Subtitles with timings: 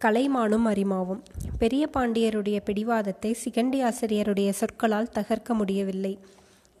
[0.00, 1.20] கலைமானும் அரிமாவும்
[1.58, 6.18] பெரிய பாண்டியருடைய பிடிவாதத்தை சிகண்டி ஆசிரியருடைய சொற்களால் தகர்க்க முடியவில்லை.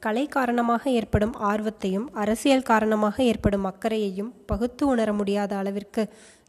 [0.02, 6.02] கலை காரணமாக ஏற்படும் ஆர்வத்தையும் அரசியல் காரணமாக ஏற்படும் அக்கறையையும் பகுத்து உணர முடியாத அளவிற்கு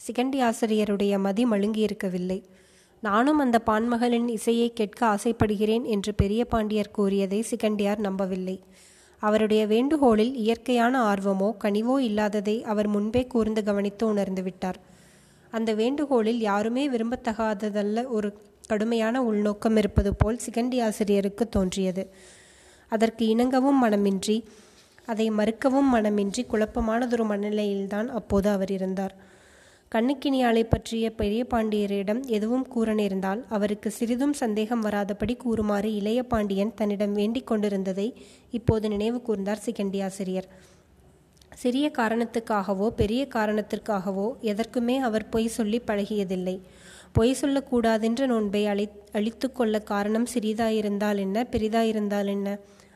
[0.07, 2.39] சிகண்டி ஆசிரியருடைய மதி மழுங்கியிருக்கவில்லை.
[3.03, 8.57] நானும் அந்த பான்மகளின் இசையை கேட்க ஆசைப்படுகிறேன் என்று பெரிய பாண்டியர் கூறியதை சிகண்டியார் நம்பவில்லை.
[9.21, 14.79] அவருடைய வேண்டுகோளில் இயற்கையான ஆர்வமோ கனிவோ இல்லாததை அவர் முன்பே கூர்ந்து கவனித்து உணர்ந்துவிட்டார்
[15.51, 22.09] அந்த வேண்டுகோளில் யாருமே விரும்பத்தகாததல்ல ஒரு கடுமையான உள்நோக்கம் இருப்பது போல் சிகண்டி ஆசிரியருக்கு தோன்றியது.
[22.87, 24.43] அதற்கு இணங்கவும் மனமின்றி
[25.05, 29.15] அதை மறுக்கவும் மனமின்றி குழப்பமானதொரு மனநிலையில்தான் அப்போது அவர் இருந்தார்.
[29.95, 37.13] கண்ணுக்கினியாளை பற்றிய பெரிய பாண்டியரிடம் எதுவும் கூற நேர்ந்தால் அவருக்கு சிறிதும் சந்தேகம் வராதபடி கூறுமாறு இளைய பாண்டியன் தன்னிடம்
[37.13, 38.13] வேண்டிக் கொண்டிருந்ததை
[38.51, 40.49] இப்போது நினைவு கூர்ந்தார் சிகண்டி ஆசிரியர்.
[41.61, 46.55] சிறிய காரணத்துக்காகவோ பெரிய காரணத்திற்காகவோ எதற்குமே அவர் பொய் சொல்லி பழகியதில்லை.
[47.11, 52.47] பொய் சொல்லக்கூடாதென்ற நோன்பை அழி அழித்து கொள்ள காரணம் சிறிதாயிருந்தால் என்ன பெரிதாயிருந்தால் என்ன?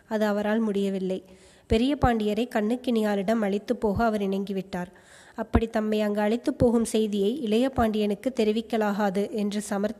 [0.07, 1.19] அது அவரால் முடியவில்லை.
[1.67, 4.91] பெரிய பாண்டியரை கண்ணுக்கினியாளிடம் அழைத்து போக அவர் இணங்கிவிட்டார்.
[5.37, 9.95] அப்படி தம்மை அங்கு அழைத்து போகும் செய்தியை இளைய பாண்டியனுக்கு தெரிவிக்கலாகாது என்று சமர்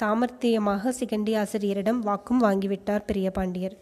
[0.00, 3.76] சாமர்த்தியமாக சிகண்டி ஆசிரியரிடம் வாக்கும் வாங்கிவிட்டார் பெரிய பாண்டியர்.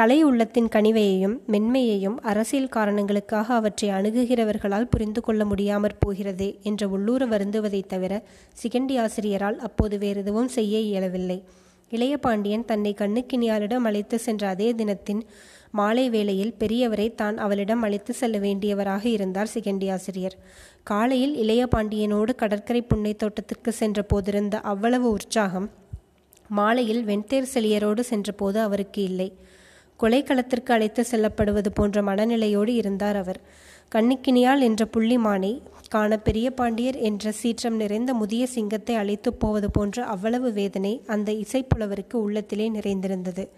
[0.00, 7.86] கலை உள்ளத்தின் கனிவையையும் மென்மையையும் அரசியல் காரணங்களுக்காக அவற்றை அணுகுகிறவர்களால் புரிந்து கொள்ள முடியாமற் போகிறதே என்ற உள்ளூர வருந்துவதைத்
[7.86, 8.22] தவிர
[8.62, 11.42] சிகண்டி ஆசிரியரால் அப்போது வேறு எதுவும் செய்ய இயலவில்லை.
[11.90, 15.24] இளைய பாண்டியன் தன்னை கண்ணுக்கினியாரிடம் அழைத்து சென்ற அதே தினத்தின்
[15.70, 20.36] மாலை வேளையில் பெரியவரை தான் அவளிடம் அழைத்து செல்ல வேண்டியவராக இருந்தார் சிகண்டி ஆசிரியர்.
[20.82, 25.70] காலையில் இளைய பாண்டியனோடு கடற்கரை புன்னை தோட்டத்திற்கு சென்ற போதிருந்த அவ்வளவு உற்சாகம்
[26.48, 29.32] மாலையில் வெண்தேர் செழியரோடு சென்றபோது அவருக்கு இல்லை.
[30.02, 33.40] கொலைக்களத்திற்கு அழைத்து செல்லப்படுவது போன்ற மனநிலையோடு இருந்தார் அவர்.
[33.94, 40.52] கண்ணிக்கினியால் என்ற புள்ளிமானை காண பெரிய பாண்டியர் என்ற சீற்றம் நிறைந்த முதிய சிங்கத்தை அழைத்து போவது போன்ற அவ்வளவு
[40.52, 43.48] வேதனை அந்த இசைப்புலவருக்கு உள்ளத்திலே நிறைந்திருந்தது.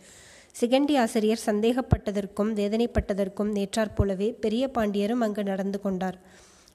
[0.60, 6.18] சிகண்டி ஆசிரியர் சந்தேகப்பட்டதற்கும் வேதனைப்பட்டதற்கும் நேற்றாற் போலவே பெரிய பாண்டியரும் அங்கு நடந்து கொண்டார்.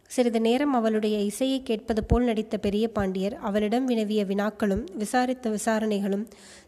[0.07, 6.25] சிறிது நேரம் அவளுடைய இசையை கேட்பது போல் நடித்த பெரிய பாண்டியர் அவளிடம் வினவிய வினாக்களும் விசாரித்த விசாரணைகளும்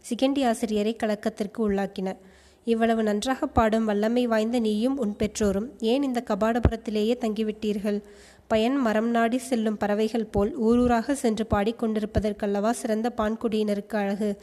[0.08, 2.16] சிகண்டி ஆசிரியரை கலக்கத்திற்கு உள்ளாக்கின.
[2.64, 8.02] இவ்வளவு நன்றாக பாடும் வல்லமை வாய்ந்த நீயும் உன் பெற்றோரும் ஏன் இந்த கபாடபுரத்திலேயே தங்கிவிட்டீர்கள்?
[8.46, 14.42] பயன் மரம் நாடி செல்லும் பறவைகள் போல் ஊரூராக சென்று பாடிக்கொண்டிருப்பதற்கல்லவா சிறந்த பான்குடியினருக்கு அழகு?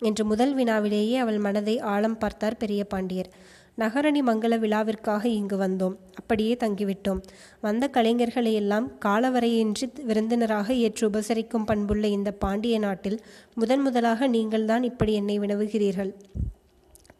[0.00, 3.30] என்று முதல் வினாவிலேயே அவள் மனதை ஆழம் பார்த்தார் பெரிய பாண்டியர்.
[3.78, 5.96] நகரணி மங்கள விழாவிற்காக இங்கு வந்தோம்.
[6.14, 7.22] அப்படியே தங்கிவிட்டோம்.
[7.60, 13.20] வந்த கலைஞர்களை எல்லாம் காலவரையின்றி விருந்தினராக ஏற்று உபசரிக்கும் பண்புள்ள இந்த பாண்டிய நாட்டில்
[13.54, 16.12] முதன் முதலாக நீங்கள்தான் இப்படி என்னை வினவுகிறீர்கள்.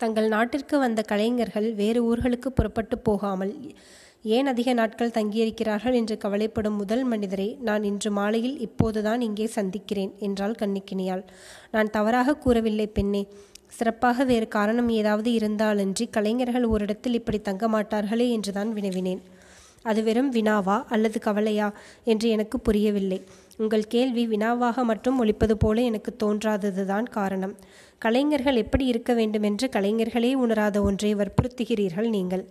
[0.00, 3.53] தங்கள் நாட்டிற்கு வந்த கலைஞர்கள் வேறு ஊர்களுக்கு புறப்பட்டு போகாமல்
[4.27, 10.59] ஏன் அதிக நாட்கள் தங்கியிருக்கிறார்கள் என்று கவலைப்படும் முதல் மனிதரை நான் இன்று மாலையில் இப்போதுதான் இங்கே சந்திக்கிறேன் என்றாள்
[10.62, 11.25] கண்ணிக்கினியாள்
[11.71, 13.22] நான் தவறாக கூறவில்லை பெண்ணே.
[13.69, 19.22] சிறப்பாக வேறு காரணம் ஏதாவது இருந்தாலன்றி கலைஞர்கள் ஓரிடத்தில் இப்படி தங்க மாட்டார்களே என்றுதான் வினவினேன்.
[19.82, 21.69] அது வெறும் வினாவா அல்லது கவலையா
[22.05, 23.19] என்று எனக்கு புரியவில்லை.
[23.59, 27.56] உங்கள் கேள்வி வினாவாக மட்டும் ஒழிப்பது போல எனக்கு தோன்றாததுதான் காரணம்.
[27.98, 32.44] கலைஞர்கள் எப்படி இருக்க வேண்டுமென்று கலைஞர்களே உணராத ஒன்றை வற்புறுத்துகிறீர்கள் நீங்கள்.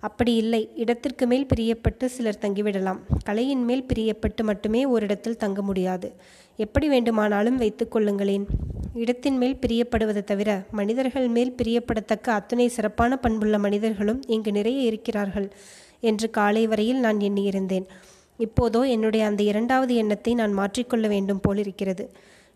[0.00, 3.00] அப்படி இல்லை இடத்திற்கு மேல் பிரியப்பட்டு சிலர் தங்கிவிடலாம்.
[3.24, 6.12] கலையின் மேல் பிரியப்பட்டு மட்டுமே ஓரிடத்தில் தங்க முடியாது.
[6.56, 8.46] எப்படி வேண்டுமானாலும் வைத்துக் கொள்ளுங்களேன்.
[8.94, 15.48] இடத்தின் மேல் பிரியப்படுவதை தவிர மனிதர்கள் மேல் பிரியப்படத்தக்க அத்துணை சிறப்பான பண்புள்ள மனிதர்களும் இங்கு நிறைய இருக்கிறார்கள்
[16.00, 17.86] என்று காலை வரையில் நான் எண்ணியிருந்தேன்.
[18.38, 22.06] இப்போதோ என்னுடைய அந்த இரண்டாவது எண்ணத்தை நான் மாற்றிக்கொள்ள வேண்டும் போலிருக்கிறது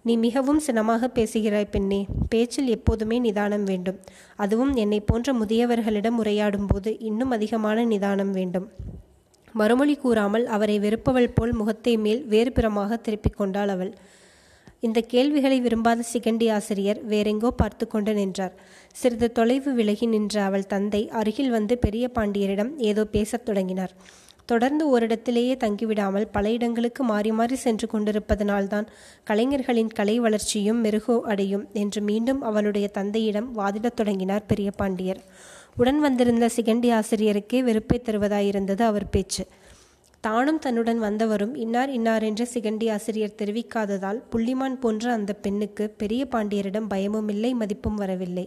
[0.05, 1.99] நீ மிகவும் சினமாக பேசுகிறாய் பெண்ணே.
[2.29, 3.99] பேச்சில் எப்போதுமே நிதானம் வேண்டும்.
[4.37, 8.67] அதுவும் என்னை போன்ற முதியவர்களிடம் உரையாடும் போது இன்னும் அதிகமான நிதானம் வேண்டும்.
[9.55, 13.93] மறுமொழி கூறாமல் அவரை வெறுப்பவள் போல் முகத்தை மேல் வேறு பிறமாக திருப்பிக் கொண்டாள் அவள்.
[14.81, 18.55] இந்த கேள்விகளை விரும்பாத சிகண்டி ஆசிரியர் வேறெங்கோ பார்த்து கொண்டு நின்றார்.
[18.95, 23.93] சிறிது தொலைவு விலகி நின்ற அவள் தந்தை அருகில் வந்து பெரிய பாண்டியரிடம் ஏதோ பேசத் தொடங்கினார்.
[24.53, 28.87] தொடர்ந்து ஓரிடத்திலேயே தங்கிவிடாமல் பல இடங்களுக்கு மாறி மாறி சென்று கொண்டிருப்பதனால்தான்
[29.25, 35.23] கலைஞர்களின் கலை வளர்ச்சியும் மெருகு அடையும் என்று மீண்டும் அவளுடைய தந்தையிடம் வாதிடத் தொடங்கினார் பெரிய பாண்டியர்
[35.77, 39.45] உடன் வந்திருந்த சிகண்டி ஆசிரியருக்கே வெறுப்பை தருவதாயிருந்தது அவர் பேச்சு.
[40.25, 46.89] தானும் தன்னுடன் வந்தவரும் இன்னார் இன்னார் என்று சிகண்டி ஆசிரியர் தெரிவிக்காததால் புள்ளிமான் போன்ற அந்த பெண்ணுக்கு பெரிய பாண்டியரிடம்
[46.89, 48.47] பயமும் இல்லை மதிப்பும் வரவில்லை.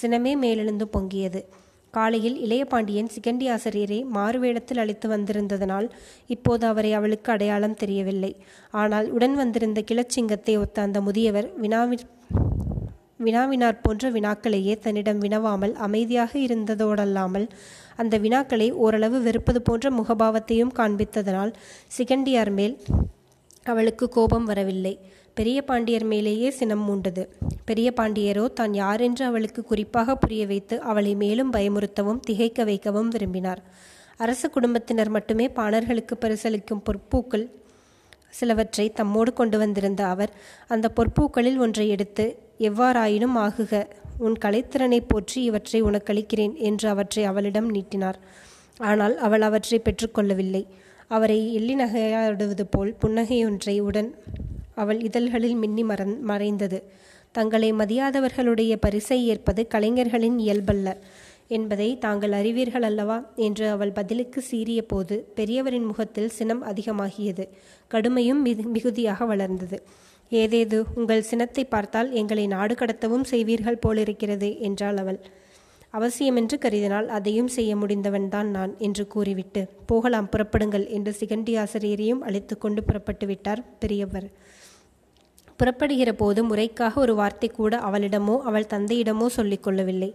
[0.00, 1.42] சினமே மேலெழுந்து பொங்கியது.
[1.96, 5.88] காலையில் இளையபாண்டியன் சிகண்டி ஆசிரியரை மாறுவேடத்தில் அழைத்து வந்திருந்ததனால்
[6.34, 8.32] இப்போது அவரை அவளுக்கு அடையாளம் தெரியவில்லை.
[8.70, 12.06] ஆனால் உடன் வந்திருந்த கிளச்சிங்கத்தை ஒத்த அந்த முதியவர் வினாவிற்
[13.26, 17.46] வினாவினார் போன்ற வினாக்களையே தன்னிடம் வினவாமல் அமைதியாக இருந்ததோடல்லாமல்
[17.96, 21.52] அந்த வினாக்களை ஓரளவு வெறுப்பது போன்ற முகபாவத்தையும் காண்பித்ததனால்
[21.96, 22.76] சிகண்டியார் மேல்
[23.64, 24.94] அவளுக்கு கோபம் வரவில்லை.
[25.40, 27.22] பெரிய பாண்டியர் மேலேயே சினம் மூண்டது.
[27.68, 33.60] பெரிய பாண்டியரோ தான் யாரென்று அவளுக்கு குறிப்பாக புரிய வைத்து அவளை மேலும் பயமுறுத்தவும் திகைக்க வைக்கவும் விரும்பினார்.
[34.24, 37.46] அரச குடும்பத்தினர் மட்டுமே பாணர்களுக்கு பரிசளிக்கும் பொற்பூக்கள்
[38.38, 40.32] சிலவற்றை தம்மோடு கொண்டு வந்திருந்த அவர்
[40.74, 42.26] அந்த பொற்பூக்களில் ஒன்றை எடுத்து
[42.68, 43.82] எவ்வாறாயினும் ஆகுக
[44.26, 48.20] உன் கலைத்திறனை போற்றி இவற்றை உனக்களிக்கிறேன் என்று அவற்றை அவளிடம் நீட்டினார்.
[48.90, 50.64] ஆனால் அவள் அவற்றை பெற்றுக்கொள்ளவில்லை
[51.16, 54.10] அவரை எள்ளி நகையாடுவது போல் புன்னகையொன்றை உடன்
[54.82, 56.78] அவள் இதழ்களில் மின்னி மறந் மறைந்தது.
[57.34, 60.88] தங்களை மதியாதவர்களுடைய பரிசை ஏற்பது கலைஞர்களின் இயல்பல்ல
[61.56, 63.18] என்பதை தாங்கள் அறிவீர்கள் அல்லவா?
[63.46, 67.44] என்று அவள் பதிலுக்கு சீறிய போது பெரியவரின் முகத்தில் சினம் அதிகமாகியது.
[67.90, 68.40] கடுமையும்
[68.74, 69.78] மிகுதியாக வளர்ந்தது.
[70.32, 75.20] ஏதேது உங்கள் சினத்தை பார்த்தால் எங்களை நாடு கடத்தவும் செய்வீர்கள் போலிருக்கிறது என்றாள் அவள்.
[75.94, 82.80] அவசியமென்று கருதினால் அதையும் செய்ய முடிந்தவன்தான் நான் என்று கூறிவிட்டு போகலாம் புறப்படுங்கள் என்று சிகண்டி ஆசிரியரையும் அழைத்து கொண்டு
[82.84, 84.28] புறப்பட்டு விட்டார் பெரியவர்.
[85.60, 90.10] புறப்படுகிற போது முறைக்காக ஒரு வார்த்தை கூட அவளிடமோ அவள் தந்தையிடமோ சொல்லிக் கொள்ளவில்லை.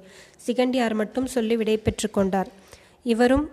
[0.46, 2.50] சிகண்டியார் மட்டும் சொல்லி விடை பெற்று கொண்டார்.
[3.14, 3.46] இவரும்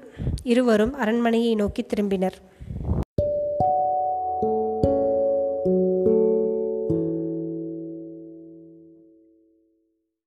[0.52, 2.38] இருவரும் அரண்மனையை நோக்கி திரும்பினர்.